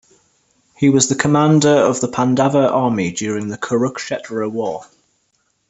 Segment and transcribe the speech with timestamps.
[0.75, 4.87] He was the commander of the Pandava army during the Kurukshetra War.